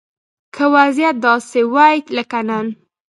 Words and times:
که 0.55 0.63
وضيعت 0.75 1.15
داسې 1.25 1.59
وي 1.75 1.95
لکه 2.15 2.39
نن 2.47 2.67